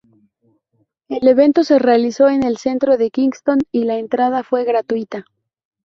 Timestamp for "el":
1.09-1.27, 2.41-2.57